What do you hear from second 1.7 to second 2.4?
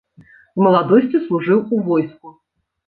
у войску.